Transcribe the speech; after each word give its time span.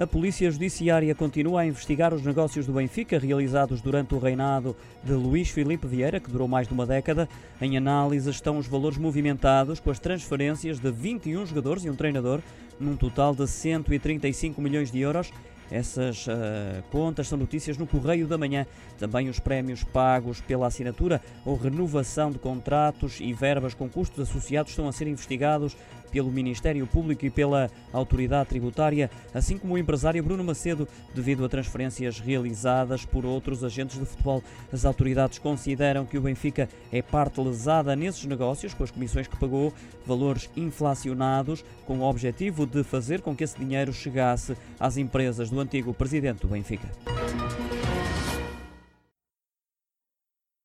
A 0.00 0.06
Polícia 0.06 0.50
Judiciária 0.50 1.14
continua 1.14 1.60
a 1.60 1.66
investigar 1.66 2.14
os 2.14 2.22
negócios 2.22 2.64
do 2.64 2.72
Benfica 2.72 3.18
realizados 3.18 3.82
durante 3.82 4.14
o 4.14 4.18
reinado 4.18 4.74
de 5.04 5.12
Luís 5.12 5.50
Filipe 5.50 5.86
Vieira, 5.86 6.18
que 6.18 6.30
durou 6.30 6.48
mais 6.48 6.66
de 6.66 6.72
uma 6.72 6.86
década. 6.86 7.28
Em 7.60 7.76
análise 7.76 8.30
estão 8.30 8.56
os 8.56 8.66
valores 8.66 8.96
movimentados 8.96 9.78
com 9.78 9.90
as 9.90 9.98
transferências 9.98 10.80
de 10.80 10.90
21 10.90 11.44
jogadores 11.44 11.84
e 11.84 11.90
um 11.90 11.94
treinador, 11.94 12.40
num 12.80 12.96
total 12.96 13.34
de 13.34 13.46
135 13.46 14.58
milhões 14.62 14.90
de 14.90 15.00
euros 15.00 15.30
essas 15.70 16.26
uh, 16.26 16.82
contas 16.90 17.28
são 17.28 17.38
notícias 17.38 17.78
no 17.78 17.86
Correio 17.86 18.26
da 18.26 18.36
Manhã. 18.36 18.66
Também 18.98 19.28
os 19.28 19.38
prémios 19.38 19.84
pagos 19.84 20.40
pela 20.40 20.66
assinatura 20.66 21.20
ou 21.44 21.56
renovação 21.56 22.30
de 22.30 22.38
contratos 22.38 23.18
e 23.20 23.32
verbas 23.32 23.72
com 23.72 23.88
custos 23.88 24.28
associados 24.28 24.72
estão 24.72 24.88
a 24.88 24.92
ser 24.92 25.06
investigados 25.06 25.76
pelo 26.10 26.30
Ministério 26.30 26.86
Público 26.86 27.24
e 27.24 27.30
pela 27.30 27.70
Autoridade 27.92 28.48
Tributária, 28.48 29.10
assim 29.32 29.56
como 29.56 29.74
o 29.74 29.78
empresário 29.78 30.22
Bruno 30.22 30.44
Macedo, 30.44 30.86
devido 31.14 31.44
a 31.44 31.48
transferências 31.48 32.18
realizadas 32.18 33.04
por 33.04 33.24
outros 33.24 33.64
agentes 33.64 33.98
de 33.98 34.04
futebol. 34.04 34.42
As 34.72 34.84
autoridades 34.84 35.38
consideram 35.38 36.04
que 36.04 36.18
o 36.18 36.20
Benfica 36.20 36.68
é 36.92 37.00
parte 37.00 37.40
lesada 37.40 37.94
nesses 37.94 38.24
negócios, 38.24 38.74
com 38.74 38.84
as 38.84 38.90
comissões 38.90 39.26
que 39.26 39.36
pagou, 39.36 39.72
valores 40.06 40.50
inflacionados, 40.56 41.64
com 41.86 42.00
o 42.00 42.02
objetivo 42.02 42.66
de 42.66 42.82
fazer 42.82 43.20
com 43.20 43.34
que 43.34 43.44
esse 43.44 43.58
dinheiro 43.58 43.92
chegasse 43.92 44.56
às 44.78 44.96
empresas 44.96 45.50
do 45.50 45.59
antigo 45.60 45.92
presidente 45.94 46.40
do 46.42 46.48
Benfica. 46.48 46.88